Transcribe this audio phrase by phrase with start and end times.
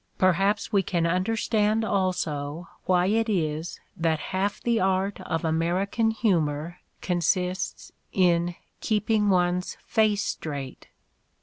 [0.17, 6.79] Perhaps we can understand also why it is that half the art of American humor
[7.01, 10.87] consists in "keeping one's face straight."